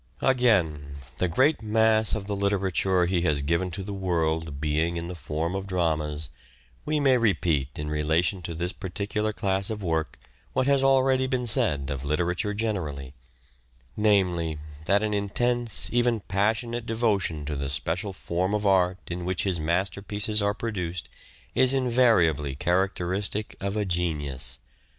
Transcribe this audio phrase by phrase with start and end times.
[0.23, 4.97] Again, the great mass of the literature he has given Enthusiasm to the world being
[4.97, 6.31] in the form of dramas,
[6.85, 10.17] we may for drama repeat in relation to this particular class of work
[10.53, 13.13] what has already been said of literature generally:
[13.95, 19.43] namely, that an intense, even passionate devotion to the special form of art in which
[19.43, 21.09] his masterpieces are produced
[21.53, 24.57] is invariably characteristic of a genius.